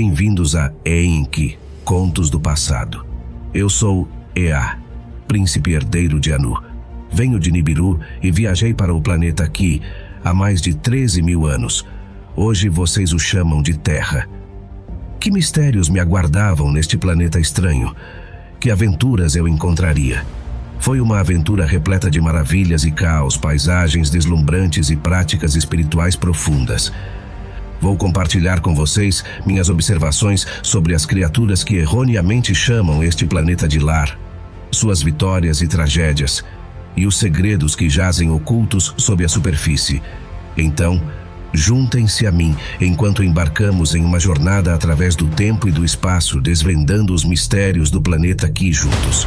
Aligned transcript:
Bem-vindos 0.00 0.54
a 0.54 0.72
Enki, 0.86 1.58
Contos 1.84 2.30
do 2.30 2.38
Passado. 2.38 3.04
Eu 3.52 3.68
sou 3.68 4.08
Ea, 4.32 4.78
príncipe 5.26 5.72
herdeiro 5.72 6.20
de 6.20 6.32
Anu. 6.32 6.56
Venho 7.10 7.36
de 7.36 7.50
Nibiru 7.50 7.98
e 8.22 8.30
viajei 8.30 8.72
para 8.72 8.94
o 8.94 9.02
planeta 9.02 9.42
aqui 9.42 9.82
há 10.22 10.32
mais 10.32 10.62
de 10.62 10.72
13 10.72 11.20
mil 11.20 11.46
anos. 11.46 11.84
Hoje 12.36 12.68
vocês 12.68 13.12
o 13.12 13.18
chamam 13.18 13.60
de 13.60 13.76
Terra. 13.76 14.28
Que 15.18 15.32
mistérios 15.32 15.88
me 15.88 15.98
aguardavam 15.98 16.70
neste 16.70 16.96
planeta 16.96 17.40
estranho? 17.40 17.92
Que 18.60 18.70
aventuras 18.70 19.34
eu 19.34 19.48
encontraria? 19.48 20.24
Foi 20.78 21.00
uma 21.00 21.18
aventura 21.18 21.66
repleta 21.66 22.08
de 22.08 22.20
maravilhas 22.20 22.84
e 22.84 22.92
caos, 22.92 23.36
paisagens 23.36 24.10
deslumbrantes 24.10 24.90
e 24.90 24.96
práticas 24.96 25.56
espirituais 25.56 26.14
profundas. 26.14 26.92
Vou 27.80 27.96
compartilhar 27.96 28.60
com 28.60 28.74
vocês 28.74 29.24
minhas 29.46 29.68
observações 29.68 30.46
sobre 30.62 30.94
as 30.94 31.06
criaturas 31.06 31.62
que 31.62 31.76
erroneamente 31.76 32.54
chamam 32.54 33.02
este 33.02 33.26
planeta 33.26 33.68
de 33.68 33.78
lar, 33.78 34.18
suas 34.70 35.02
vitórias 35.02 35.62
e 35.62 35.68
tragédias, 35.68 36.44
e 36.96 37.06
os 37.06 37.16
segredos 37.16 37.76
que 37.76 37.88
jazem 37.88 38.30
ocultos 38.30 38.94
sob 38.96 39.24
a 39.24 39.28
superfície. 39.28 40.02
Então, 40.56 41.00
Juntem-se 41.52 42.26
a 42.26 42.32
mim 42.32 42.54
enquanto 42.80 43.24
embarcamos 43.24 43.94
em 43.94 44.04
uma 44.04 44.20
jornada 44.20 44.74
através 44.74 45.16
do 45.16 45.26
tempo 45.28 45.68
e 45.68 45.72
do 45.72 45.84
espaço, 45.84 46.40
desvendando 46.40 47.14
os 47.14 47.24
mistérios 47.24 47.90
do 47.90 48.02
planeta 48.02 48.46
aqui 48.46 48.72
juntos. 48.72 49.26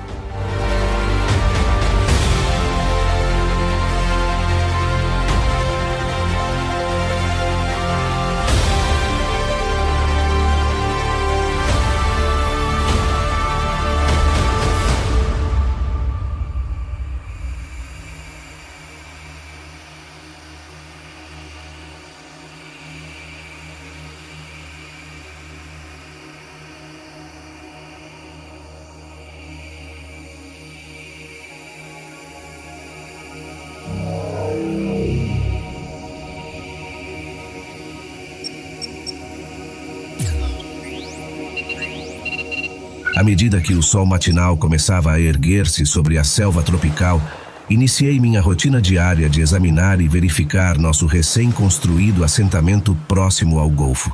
À 43.21 43.23
medida 43.23 43.61
que 43.61 43.75
o 43.75 43.83
sol 43.83 44.03
matinal 44.03 44.57
começava 44.57 45.11
a 45.11 45.19
erguer-se 45.21 45.85
sobre 45.85 46.17
a 46.17 46.23
selva 46.23 46.63
tropical, 46.63 47.21
iniciei 47.69 48.19
minha 48.19 48.41
rotina 48.41 48.81
diária 48.81 49.29
de 49.29 49.41
examinar 49.41 50.01
e 50.01 50.07
verificar 50.07 50.75
nosso 50.75 51.05
recém-construído 51.05 52.23
assentamento 52.23 52.97
próximo 53.07 53.59
ao 53.59 53.69
Golfo. 53.69 54.11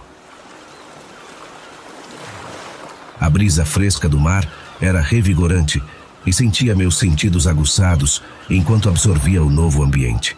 A 3.17 3.29
brisa 3.29 3.63
fresca 3.63 4.09
do 4.09 4.19
mar 4.19 4.45
era 4.81 4.99
revigorante 4.99 5.81
e 6.25 6.33
sentia 6.33 6.75
meus 6.75 6.97
sentidos 6.97 7.47
aguçados 7.47 8.21
enquanto 8.49 8.89
absorvia 8.89 9.41
o 9.41 9.49
novo 9.49 9.83
ambiente. 9.83 10.35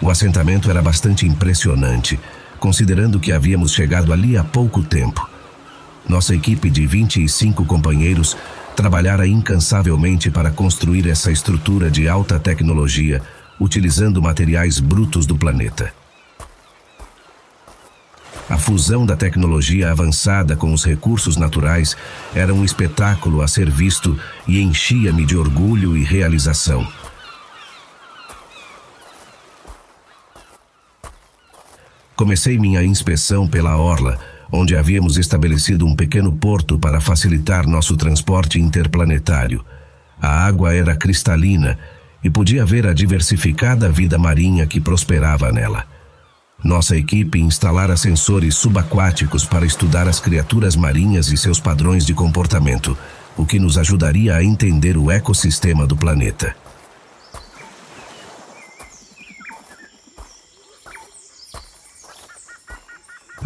O 0.00 0.08
assentamento 0.08 0.70
era 0.70 0.80
bastante 0.80 1.26
impressionante, 1.26 2.18
considerando 2.58 3.20
que 3.20 3.30
havíamos 3.30 3.72
chegado 3.72 4.10
ali 4.10 4.38
há 4.38 4.42
pouco 4.42 4.82
tempo. 4.82 5.27
Nossa 6.08 6.34
equipe 6.34 6.70
de 6.70 6.86
25 6.86 7.66
companheiros 7.66 8.34
trabalhara 8.74 9.26
incansavelmente 9.26 10.30
para 10.30 10.50
construir 10.50 11.06
essa 11.08 11.30
estrutura 11.30 11.90
de 11.90 12.08
alta 12.08 12.38
tecnologia, 12.40 13.20
utilizando 13.60 14.22
materiais 14.22 14.80
brutos 14.80 15.26
do 15.26 15.36
planeta. 15.36 15.92
A 18.48 18.56
fusão 18.56 19.04
da 19.04 19.14
tecnologia 19.14 19.90
avançada 19.90 20.56
com 20.56 20.72
os 20.72 20.82
recursos 20.82 21.36
naturais 21.36 21.94
era 22.34 22.54
um 22.54 22.64
espetáculo 22.64 23.42
a 23.42 23.48
ser 23.48 23.68
visto 23.68 24.18
e 24.46 24.62
enchia-me 24.62 25.26
de 25.26 25.36
orgulho 25.36 25.94
e 25.94 26.02
realização. 26.02 26.88
Comecei 32.16 32.58
minha 32.58 32.82
inspeção 32.82 33.46
pela 33.46 33.76
orla, 33.76 34.18
onde 34.50 34.76
havíamos 34.76 35.16
estabelecido 35.16 35.86
um 35.86 35.94
pequeno 35.94 36.32
porto 36.32 36.78
para 36.78 37.00
facilitar 37.00 37.66
nosso 37.66 37.96
transporte 37.96 38.60
interplanetário. 38.60 39.64
A 40.20 40.46
água 40.46 40.74
era 40.74 40.96
cristalina 40.96 41.78
e 42.22 42.30
podia 42.30 42.64
ver 42.64 42.86
a 42.86 42.92
diversificada 42.92 43.88
vida 43.90 44.18
marinha 44.18 44.66
que 44.66 44.80
prosperava 44.80 45.52
nela. 45.52 45.84
Nossa 46.62 46.96
equipe 46.96 47.38
instalara 47.38 47.96
sensores 47.96 48.56
subaquáticos 48.56 49.44
para 49.44 49.64
estudar 49.64 50.08
as 50.08 50.18
criaturas 50.18 50.74
marinhas 50.74 51.30
e 51.30 51.36
seus 51.36 51.60
padrões 51.60 52.04
de 52.04 52.12
comportamento, 52.12 52.98
o 53.36 53.46
que 53.46 53.60
nos 53.60 53.78
ajudaria 53.78 54.34
a 54.34 54.42
entender 54.42 54.96
o 54.96 55.10
ecossistema 55.10 55.86
do 55.86 55.96
planeta. 55.96 56.56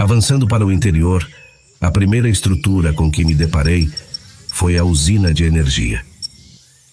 Avançando 0.02 0.48
para 0.48 0.66
o 0.66 0.72
interior, 0.72 1.24
a 1.80 1.88
primeira 1.88 2.28
estrutura 2.28 2.92
com 2.92 3.08
que 3.08 3.24
me 3.24 3.36
deparei 3.36 3.88
foi 4.48 4.76
a 4.76 4.82
usina 4.82 5.32
de 5.32 5.44
energia. 5.44 6.04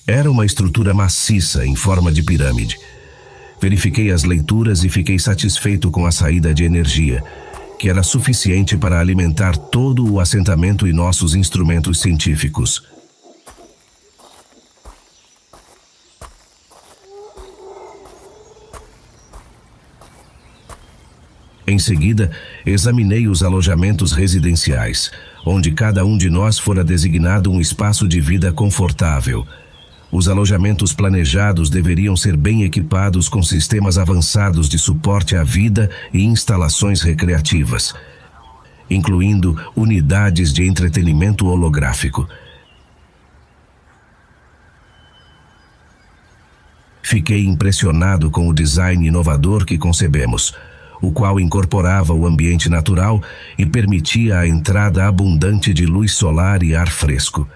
Era 0.05 0.29
uma 0.29 0.45
estrutura 0.45 0.93
maciça 0.93 1.65
em 1.65 1.75
forma 1.75 2.11
de 2.11 2.21
pirâmide. 2.21 2.77
Verifiquei 3.59 4.11
as 4.11 4.23
leituras 4.23 4.83
e 4.83 4.89
fiquei 4.89 5.17
satisfeito 5.17 5.89
com 5.89 6.05
a 6.05 6.11
saída 6.11 6.53
de 6.53 6.63
energia, 6.63 7.23
que 7.79 7.89
era 7.89 8.03
suficiente 8.03 8.77
para 8.77 8.99
alimentar 8.99 9.57
todo 9.57 10.07
o 10.07 10.19
assentamento 10.19 10.87
e 10.87 10.93
nossos 10.93 11.33
instrumentos 11.33 11.99
científicos. 11.99 12.83
Em 21.69 21.77
seguida, 21.77 22.31
examinei 22.65 23.27
os 23.27 23.43
alojamentos 23.43 24.11
residenciais, 24.11 25.11
onde 25.45 25.69
cada 25.69 26.03
um 26.03 26.17
de 26.17 26.27
nós 26.27 26.57
fora 26.57 26.83
designado 26.83 27.51
um 27.51 27.61
espaço 27.61 28.07
de 28.07 28.19
vida 28.19 28.51
confortável. 28.51 29.45
Os 30.11 30.27
alojamentos 30.27 30.93
planejados 30.93 31.69
deveriam 31.69 32.17
ser 32.17 32.35
bem 32.35 32.63
equipados 32.63 33.29
com 33.29 33.43
sistemas 33.43 33.99
avançados 33.99 34.67
de 34.67 34.79
suporte 34.79 35.35
à 35.35 35.43
vida 35.43 35.91
e 36.11 36.23
instalações 36.23 37.03
recreativas, 37.03 37.93
incluindo 38.89 39.55
unidades 39.75 40.51
de 40.51 40.63
entretenimento 40.63 41.45
holográfico. 41.45 42.27
Fiquei 47.03 47.45
impressionado 47.45 48.31
com 48.31 48.49
o 48.49 48.53
design 48.55 49.07
inovador 49.07 49.65
que 49.65 49.77
concebemos 49.77 50.55
o 51.01 51.11
qual 51.11 51.39
incorporava 51.39 52.13
o 52.13 52.25
ambiente 52.25 52.69
natural 52.69 53.21
e 53.57 53.65
permitia 53.65 54.39
a 54.39 54.47
entrada 54.47 55.07
abundante 55.07 55.73
de 55.73 55.85
luz 55.85 56.13
solar 56.13 56.61
e 56.63 56.75
ar 56.75 56.89
fresco. 56.89 57.47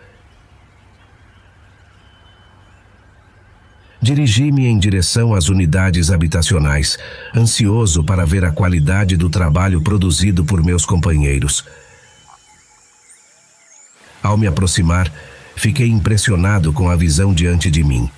Dirigi-me 4.01 4.66
em 4.66 4.78
direção 4.78 5.34
às 5.34 5.48
unidades 5.48 6.12
habitacionais, 6.12 6.98
ansioso 7.34 8.04
para 8.04 8.25
ver 8.25 8.44
a 8.44 8.51
qualidade 8.51 9.16
do 9.16 9.30
trabalho 9.30 9.81
produzido 9.81 10.44
por 10.44 10.62
meus 10.62 10.86
companheiros. 10.86 11.63
Ao 14.22 14.38
me 14.38 14.45
aproximar, 14.45 15.12
fiquei 15.56 15.88
impressionado 15.88 16.74
com 16.74 16.90
a 16.90 16.95
visão 16.98 17.34
diante 17.34 17.72
de 17.72 17.84
mim. 17.84 18.10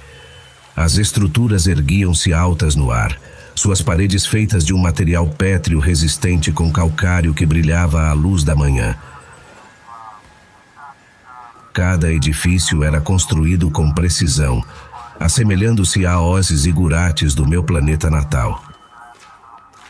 As 0.75 0.98
estruturas 0.98 1.68
erguiam-se 1.68 2.33
altas 2.33 2.75
no 2.75 2.92
ar 2.92 3.16
suas 3.56 3.81
paredes 3.81 4.28
feitas 4.28 4.66
de 4.66 4.74
um 4.74 4.78
material 4.78 5.28
pétreo 5.28 5.80
resistente 5.80 6.52
com 6.52 6.72
calcário 6.72 7.34
que 7.34 7.46
brilhava 7.46 8.10
à 8.10 8.13
luz 8.13 8.44
da 8.44 8.54
manhã. 8.54 8.96
Cada 11.74 12.12
edifício 12.12 12.84
era 12.84 13.02
construído 13.02 13.72
com 13.72 13.92
precisão, 13.92 14.63
assemelhando-se 15.19 16.06
a 16.06 16.19
oses 16.19 16.66
igurates 16.66 17.34
do 17.34 17.48
meu 17.48 17.63
planeta 17.63 18.10
natal. 18.10 18.63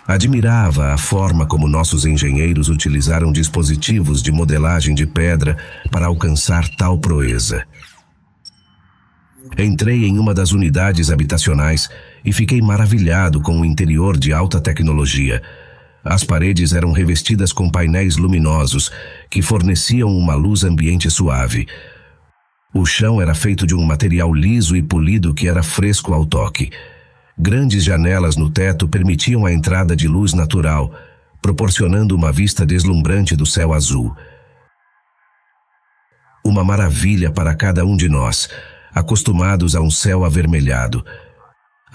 Admirava 0.08 0.94
a 0.94 0.98
forma 0.98 1.48
como 1.48 1.68
nossos 1.68 2.06
engenheiros 2.06 2.70
utilizaram 2.70 3.32
dispositivos 3.32 4.22
de 4.22 4.32
modelagem 4.32 4.94
de 4.94 5.08
pedra 5.08 5.58
para 5.90 6.06
alcançar 6.06 6.70
tal 6.70 7.00
proeza. 7.00 7.66
Entrei 9.58 10.06
em 10.06 10.20
uma 10.20 10.34
das 10.34 10.52
unidades 10.52 11.10
habitacionais 11.10 11.90
e 12.26 12.34
fiquei 12.34 12.62
maravilhado 12.62 13.40
com 13.40 13.62
o 13.62 13.66
interior 13.66 14.18
de 14.18 14.34
alta 14.34 14.60
tecnologia. 14.60 15.42
As 16.04 16.24
paredes 16.24 16.74
eram 16.74 16.92
revestidas 16.92 17.54
com 17.54 17.70
painéis 17.70 18.18
luminosos 18.18 18.92
que 19.30 19.42
forneciam 19.42 20.10
uma 20.10 20.36
luz 20.36 20.64
ambiente 20.64 21.10
suave. 21.10 21.68
O 22.74 22.86
chão 22.86 23.22
era 23.22 23.34
feito 23.34 23.66
de 23.66 23.74
um 23.74 23.84
material 23.84 24.34
liso 24.34 24.76
e 24.76 24.84
polido 24.84 25.34
que 25.34 25.48
era 25.48 25.64
fresco 25.64 26.14
ao 26.14 26.26
toque. 26.26 26.72
Grandes 27.38 27.84
janelas 27.84 28.36
no 28.36 28.50
teto 28.50 28.88
permitiam 28.88 29.46
a 29.46 29.54
entrada 29.54 29.96
de 29.96 30.08
luz 30.08 30.34
natural, 30.34 30.94
proporcionando 31.42 32.16
uma 32.16 32.32
vista 32.32 32.66
deslumbrante 32.66 33.36
do 33.36 33.46
céu 33.46 33.74
azul. 33.74 34.16
Uma 36.44 36.64
maravilha 36.64 37.32
para 37.32 37.56
cada 37.56 37.86
um 37.86 37.96
de 37.96 38.08
nós, 38.08 38.50
acostumados 38.94 39.76
a 39.76 39.82
um 39.82 39.90
céu 39.90 40.24
avermelhado. 40.24 41.04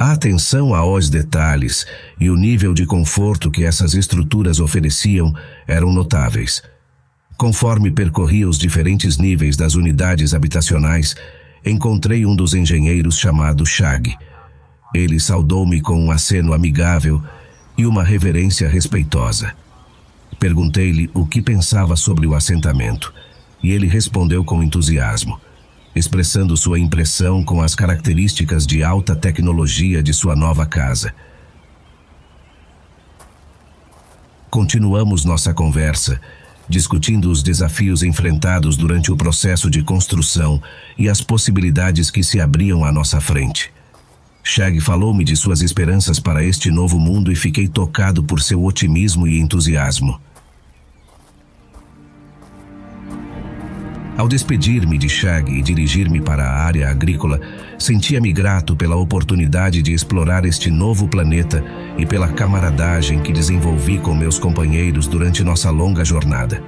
A 0.01 0.13
atenção 0.13 0.75
aos 0.75 1.11
detalhes 1.11 1.85
e 2.19 2.31
o 2.31 2.35
nível 2.35 2.73
de 2.73 2.87
conforto 2.87 3.51
que 3.51 3.65
essas 3.65 3.93
estruturas 3.93 4.59
ofereciam 4.59 5.31
eram 5.69 5.93
notáveis. 5.93 6.63
Conforme 7.37 7.91
percorria 7.91 8.49
os 8.49 8.57
diferentes 8.57 9.19
níveis 9.19 9.59
das 9.59 9.75
unidades 9.75 10.33
habitacionais, 10.33 11.15
encontrei 11.63 12.25
um 12.25 12.35
dos 12.35 12.55
engenheiros 12.55 13.19
chamado 13.19 13.67
Chag. 13.67 14.17
Ele 14.95 15.21
saudou-me 15.21 15.83
com 15.83 16.03
um 16.03 16.11
aceno 16.11 16.55
amigável 16.55 17.23
e 17.77 17.85
uma 17.85 18.03
reverência 18.03 18.71
respeitosa. 18.71 19.53
Perguntei-lhe 20.39 21.11
o 21.13 21.27
que 21.27 21.43
pensava 21.43 21.95
sobre 21.95 22.27
o 22.27 22.35
assentamento, 22.35 23.13
e 23.63 23.71
ele 23.71 23.87
respondeu 23.87 24.43
com 24.45 24.63
entusiasmo, 24.63 25.39
expressando 25.95 26.57
sua 26.57 26.79
impressão 26.79 27.43
com 27.45 27.61
as 27.61 27.75
características 27.75 28.67
de 28.67 28.83
alta 28.83 29.17
tecnologia 29.17 30.03
de 30.03 30.13
sua 30.13 30.37
nova 30.37 30.67
casa. 30.67 31.13
Continuamos 34.49 35.25
nossa 35.25 35.55
conversa, 35.55 36.21
discutindo 36.69 37.31
os 37.31 37.43
desafios 37.43 38.03
enfrentados 38.03 38.77
durante 38.77 39.11
o 39.13 39.17
processo 39.17 39.71
de 39.71 39.83
construção 39.83 40.63
e 40.97 41.09
as 41.09 41.21
possibilidades 41.21 42.11
que 42.11 42.23
se 42.23 42.41
abriam 42.41 42.85
à 42.85 42.93
nossa 42.93 43.21
frente. 43.21 43.73
Shag 44.43 44.81
falou-me 44.81 45.25
de 45.25 45.37
suas 45.37 45.61
esperanças 45.61 46.19
para 46.19 46.43
este 46.43 46.71
novo 46.71 46.99
mundo 46.99 47.31
e 47.31 47.37
fiquei 47.37 47.69
tocado 47.69 48.23
por 48.23 48.41
seu 48.41 48.65
otimismo 48.65 49.27
e 49.27 49.39
entusiasmo. 49.39 50.21
Ao 54.21 54.29
despedir-me 54.29 54.99
de 54.99 55.09
Shag 55.09 55.51
e 55.51 55.63
dirigir-me 55.63 56.21
para 56.21 56.45
a 56.45 56.67
área 56.67 56.91
agrícola, 56.91 57.41
sentia-me 57.79 58.31
grato 58.35 58.77
pela 58.77 58.95
oportunidade 58.95 59.81
de 59.81 59.95
explorar 59.95 60.45
este 60.45 60.71
novo 60.71 61.09
planeta 61.09 61.65
e 61.97 62.05
pela 62.05 62.29
camaradagem 62.29 63.23
que 63.23 63.33
desenvolvi 63.33 63.97
com 63.97 64.15
meus 64.15 64.39
companheiros 64.39 65.07
durante 65.07 65.43
nossa 65.43 65.71
longa 65.71 66.05
jornada. 66.05 66.63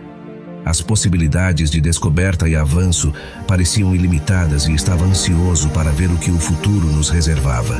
As 0.64 0.81
possibilidades 0.81 1.70
de 1.70 1.78
descoberta 1.78 2.49
e 2.49 2.56
avanço 2.56 3.12
pareciam 3.46 3.94
ilimitadas 3.94 4.66
e 4.66 4.72
estava 4.72 5.05
ansioso 5.05 5.69
para 5.72 5.93
ver 5.93 6.10
o 6.10 6.16
que 6.16 6.31
o 6.31 6.38
futuro 6.38 6.87
nos 6.87 7.10
reservava. 7.10 7.78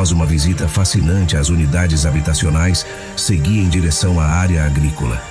Após 0.00 0.12
uma 0.12 0.24
visita 0.24 0.66
fascinante 0.66 1.36
às 1.36 1.50
unidades 1.50 2.06
habitacionais, 2.06 2.86
segui 3.14 3.58
em 3.58 3.68
direção 3.68 4.18
à 4.18 4.24
área 4.24 4.64
agrícola. 4.64 5.22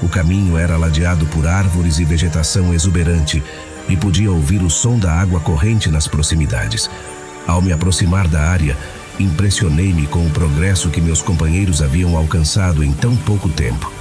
O 0.00 0.08
caminho 0.08 0.56
era 0.56 0.76
ladeado 0.76 1.26
por 1.26 1.48
árvores 1.48 1.98
e 1.98 2.04
vegetação 2.04 2.72
exuberante 2.72 3.42
e 3.88 3.96
podia 3.96 4.30
ouvir 4.30 4.62
o 4.62 4.70
som 4.70 5.00
da 5.00 5.12
água 5.12 5.40
corrente 5.40 5.90
nas 5.90 6.06
proximidades. 6.06 6.88
Ao 7.44 7.60
me 7.60 7.72
aproximar 7.72 8.28
da 8.28 8.40
área, 8.40 8.76
impressionei-me 9.18 10.06
com 10.06 10.24
o 10.24 10.30
progresso 10.30 10.90
que 10.90 11.00
meus 11.00 11.20
companheiros 11.20 11.82
haviam 11.82 12.16
alcançado 12.16 12.84
em 12.84 12.92
tão 12.92 13.16
pouco 13.16 13.48
tempo. 13.48 13.93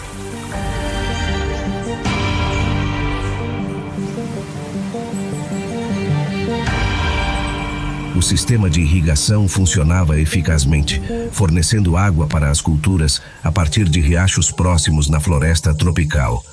O 8.16 8.22
sistema 8.22 8.70
de 8.70 8.80
irrigação 8.80 9.48
funcionava 9.48 10.20
eficazmente, 10.20 11.02
fornecendo 11.32 11.98
água 11.98 12.28
para 12.28 12.50
as 12.52 12.62
culturas 12.62 13.22
a 13.44 13.52
partir 13.52 13.90
de 13.90 14.00
riachos 14.00 14.52
próximos 14.52 15.10
na 15.10 15.20
floresta 15.20 15.74
tropical. 15.74 16.44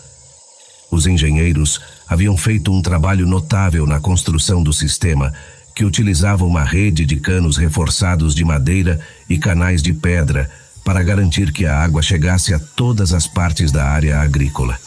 Os 0.91 1.07
engenheiros 1.07 1.81
haviam 2.09 2.37
feito 2.37 2.73
um 2.73 2.81
trabalho 2.81 3.27
notável 3.27 3.87
na 3.87 4.01
construção 4.01 4.63
do 4.63 4.73
sistema, 4.73 5.33
que 5.75 5.85
utilizava 5.85 6.45
uma 6.45 6.65
rede 6.65 7.05
de 7.05 7.17
canos 7.17 7.57
reforçados 7.57 8.35
de 8.35 8.45
madeira 8.45 8.99
e 9.29 9.39
canais 9.39 9.83
de 9.83 9.93
pedra 9.93 10.51
para 10.85 11.03
garantir 11.03 11.53
que 11.53 11.67
a 11.67 11.79
água 11.79 12.03
chegasse 12.03 12.55
a 12.55 12.59
todas 12.59 13.13
as 13.13 13.27
partes 13.27 13.71
da 13.71 13.85
área 13.85 14.19
agrícola. 14.19 14.79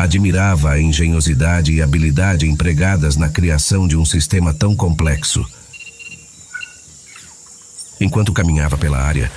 Admirava 0.00 0.70
a 0.70 0.80
engenhosidade 0.80 1.74
e 1.74 1.82
habilidade 1.82 2.48
empregadas 2.48 3.18
na 3.18 3.28
criação 3.28 3.86
de 3.86 3.98
um 3.98 4.04
sistema 4.06 4.54
tão 4.54 4.74
complexo. 4.74 5.44
Enquanto 8.00 8.32
caminhava 8.32 8.78
pela 8.78 8.96
área, 8.96 9.30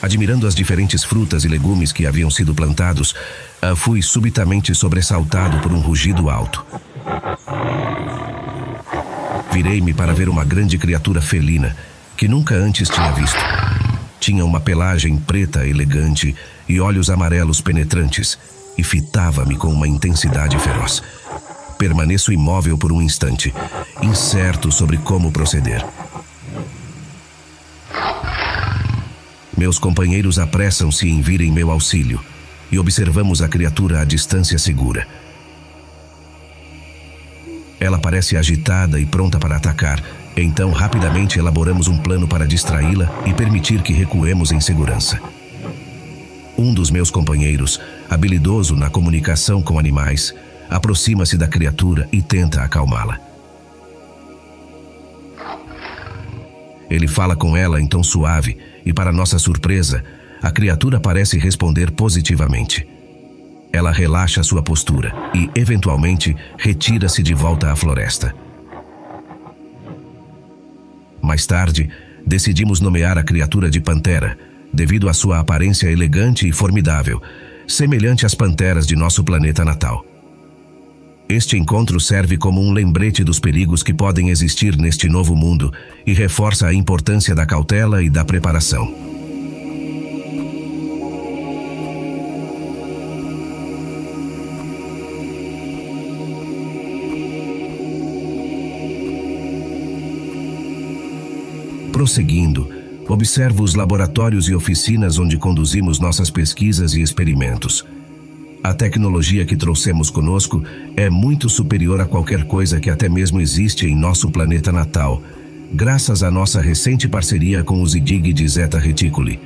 admirando 0.00 0.46
as 0.46 0.54
diferentes 0.54 1.02
frutas 1.02 1.42
e 1.44 1.48
legumes 1.48 1.90
que 1.90 2.06
haviam 2.06 2.30
sido 2.30 2.54
plantados, 2.54 3.12
ah, 3.60 3.74
fui 3.74 4.00
subitamente 4.02 4.72
sobressaltado 4.72 5.58
por 5.58 5.72
um 5.72 5.80
rugido 5.80 6.30
alto. 6.30 6.64
Virei-me 9.52 9.92
para 9.92 10.14
ver 10.14 10.28
uma 10.28 10.44
grande 10.44 10.78
criatura 10.78 11.20
felina 11.20 11.76
que 12.16 12.28
nunca 12.28 12.54
antes 12.54 12.88
tinha 12.88 13.10
visto. 13.10 13.44
Tinha 14.20 14.44
uma 14.44 14.60
pelagem 14.60 15.16
preta 15.16 15.66
elegante 15.66 16.36
e 16.68 16.78
olhos 16.78 17.10
amarelos 17.10 17.60
penetrantes 17.60 18.38
e 18.76 18.82
fitava-me 18.82 19.56
com 19.56 19.68
uma 19.68 19.88
intensidade 19.88 20.58
feroz. 20.58 21.02
Permaneço 21.78 22.32
imóvel 22.32 22.78
por 22.78 22.92
um 22.92 23.02
instante, 23.02 23.52
incerto 24.02 24.70
sobre 24.70 24.96
como 24.98 25.32
proceder. 25.32 25.84
Meus 29.56 29.78
companheiros 29.78 30.38
apressam-se 30.38 31.08
em 31.08 31.20
vir 31.20 31.40
em 31.40 31.52
meu 31.52 31.70
auxílio 31.70 32.20
e 32.70 32.78
observamos 32.78 33.40
a 33.40 33.48
criatura 33.48 34.00
à 34.00 34.04
distância 34.04 34.58
segura. 34.58 35.06
Ela 37.78 37.98
parece 37.98 38.36
agitada 38.36 38.98
e 38.98 39.06
pronta 39.06 39.38
para 39.38 39.56
atacar, 39.56 40.02
então 40.36 40.72
rapidamente 40.72 41.38
elaboramos 41.38 41.86
um 41.86 41.98
plano 41.98 42.26
para 42.26 42.46
distraí-la 42.46 43.10
e 43.26 43.34
permitir 43.34 43.82
que 43.82 43.92
recuemos 43.92 44.50
em 44.52 44.60
segurança. 44.60 45.20
Um 46.56 46.72
dos 46.72 46.90
meus 46.90 47.10
companheiros, 47.10 47.80
habilidoso 48.08 48.76
na 48.76 48.88
comunicação 48.88 49.60
com 49.60 49.78
animais, 49.78 50.34
aproxima-se 50.70 51.36
da 51.36 51.48
criatura 51.48 52.08
e 52.12 52.22
tenta 52.22 52.62
acalmá-la. 52.62 53.18
Ele 56.88 57.08
fala 57.08 57.34
com 57.34 57.56
ela 57.56 57.80
em 57.80 57.86
tom 57.86 58.02
suave 58.02 58.56
e, 58.84 58.92
para 58.92 59.10
nossa 59.10 59.38
surpresa, 59.38 60.04
a 60.40 60.50
criatura 60.50 61.00
parece 61.00 61.38
responder 61.38 61.90
positivamente. 61.90 62.86
Ela 63.72 63.90
relaxa 63.90 64.42
sua 64.44 64.62
postura 64.62 65.12
e, 65.34 65.50
eventualmente, 65.58 66.36
retira-se 66.56 67.22
de 67.22 67.34
volta 67.34 67.72
à 67.72 67.76
floresta. 67.76 68.32
Mais 71.20 71.46
tarde, 71.46 71.90
decidimos 72.24 72.80
nomear 72.80 73.18
a 73.18 73.24
criatura 73.24 73.68
de 73.68 73.80
Pantera 73.80 74.38
devido 74.74 75.08
à 75.08 75.14
sua 75.14 75.38
aparência 75.38 75.88
elegante 75.88 76.48
e 76.48 76.52
formidável, 76.52 77.22
semelhante 77.66 78.26
às 78.26 78.34
panteras 78.34 78.86
de 78.86 78.96
nosso 78.96 79.22
planeta 79.22 79.64
natal. 79.64 80.04
Este 81.28 81.56
encontro 81.56 81.98
serve 81.98 82.36
como 82.36 82.60
um 82.60 82.72
lembrete 82.72 83.24
dos 83.24 83.38
perigos 83.40 83.82
que 83.82 83.94
podem 83.94 84.28
existir 84.28 84.76
neste 84.76 85.08
novo 85.08 85.34
mundo 85.34 85.72
e 86.06 86.12
reforça 86.12 86.66
a 86.66 86.74
importância 86.74 87.34
da 87.34 87.46
cautela 87.46 88.02
e 88.02 88.10
da 88.10 88.24
preparação. 88.24 88.92
Prosseguindo, 101.90 102.73
observo 103.08 103.62
os 103.62 103.74
laboratórios 103.74 104.48
e 104.48 104.54
oficinas 104.54 105.18
onde 105.18 105.36
conduzimos 105.36 105.98
nossas 105.98 106.30
pesquisas 106.30 106.94
e 106.94 107.02
experimentos. 107.02 107.84
A 108.62 108.72
tecnologia 108.72 109.44
que 109.44 109.56
trouxemos 109.56 110.08
conosco 110.08 110.62
é 110.96 111.10
muito 111.10 111.48
superior 111.48 112.00
a 112.00 112.06
qualquer 112.06 112.44
coisa 112.44 112.80
que 112.80 112.88
até 112.88 113.08
mesmo 113.08 113.40
existe 113.40 113.86
em 113.86 113.94
nosso 113.94 114.30
planeta 114.30 114.72
natal, 114.72 115.22
graças 115.72 116.22
à 116.22 116.30
nossa 116.30 116.60
recente 116.60 117.06
parceria 117.06 117.62
com 117.62 117.82
os 117.82 117.94
IDIG 117.94 118.32
de 118.32 118.48
Zeta 118.48 118.78
Reticuli. 118.78 119.38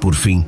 Por 0.00 0.14
fim, 0.14 0.44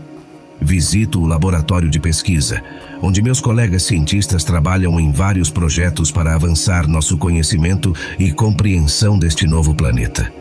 Visito 0.60 1.20
o 1.20 1.26
laboratório 1.26 1.88
de 1.88 2.00
pesquisa, 2.00 2.62
onde 3.02 3.22
meus 3.22 3.40
colegas 3.40 3.84
cientistas 3.84 4.44
trabalham 4.44 4.98
em 4.98 5.12
vários 5.12 5.50
projetos 5.50 6.10
para 6.10 6.34
avançar 6.34 6.86
nosso 6.86 7.16
conhecimento 7.16 7.94
e 8.18 8.32
compreensão 8.32 9.18
deste 9.18 9.46
novo 9.46 9.74
planeta. 9.74 10.32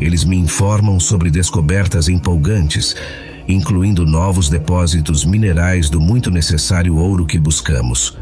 Eles 0.00 0.24
me 0.24 0.36
informam 0.36 1.00
sobre 1.00 1.30
descobertas 1.30 2.08
empolgantes, 2.08 2.94
incluindo 3.48 4.04
novos 4.04 4.48
depósitos 4.48 5.24
minerais 5.24 5.88
do 5.88 6.00
muito 6.00 6.30
necessário 6.30 6.96
ouro 6.96 7.24
que 7.24 7.38
buscamos. 7.38 8.18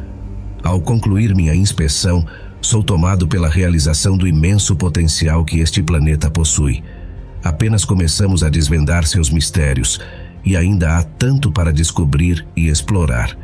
Ao 0.62 0.80
concluir 0.80 1.34
minha 1.34 1.54
inspeção, 1.54 2.24
sou 2.60 2.82
tomado 2.82 3.26
pela 3.26 3.48
realização 3.48 4.16
do 4.16 4.26
imenso 4.26 4.76
potencial 4.76 5.44
que 5.44 5.58
este 5.58 5.82
planeta 5.82 6.30
possui. 6.30 6.82
Apenas 7.42 7.84
começamos 7.84 8.42
a 8.42 8.48
desvendar 8.48 9.06
seus 9.06 9.28
mistérios 9.28 10.00
e 10.44 10.56
ainda 10.56 10.96
há 10.96 11.02
tanto 11.02 11.50
para 11.50 11.72
descobrir 11.72 12.46
e 12.56 12.68
explorar. 12.68 13.36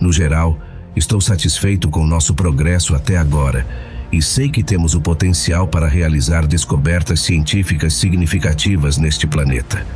No 0.00 0.10
geral, 0.12 0.58
estou 0.96 1.20
satisfeito 1.20 1.88
com 1.90 2.06
nosso 2.06 2.34
progresso 2.34 2.94
até 2.94 3.18
agora 3.18 3.66
e 4.10 4.20
sei 4.20 4.48
que 4.48 4.62
temos 4.62 4.94
o 4.94 5.00
potencial 5.00 5.68
para 5.68 5.86
realizar 5.86 6.46
descobertas 6.46 7.20
científicas 7.20 7.94
significativas 7.94 8.96
neste 8.96 9.26
planeta. 9.26 9.86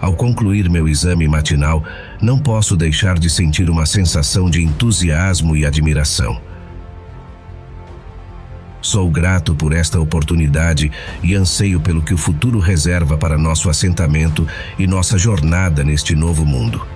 Ao 0.00 0.14
concluir 0.14 0.68
meu 0.68 0.88
exame 0.88 1.28
matinal, 1.28 1.84
não 2.20 2.38
posso 2.38 2.76
deixar 2.76 3.18
de 3.18 3.30
sentir 3.30 3.70
uma 3.70 3.86
sensação 3.86 4.50
de 4.50 4.62
entusiasmo 4.62 5.56
e 5.56 5.64
admiração. 5.64 6.40
Sou 8.80 9.10
grato 9.10 9.54
por 9.54 9.72
esta 9.72 9.98
oportunidade 9.98 10.92
e 11.22 11.34
anseio 11.34 11.80
pelo 11.80 12.02
que 12.02 12.14
o 12.14 12.18
futuro 12.18 12.58
reserva 12.58 13.16
para 13.18 13.38
nosso 13.38 13.68
assentamento 13.68 14.46
e 14.78 14.86
nossa 14.86 15.18
jornada 15.18 15.82
neste 15.82 16.14
novo 16.14 16.44
mundo. 16.44 16.95